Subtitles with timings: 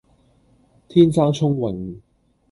[0.87, 1.99] 天生聰穎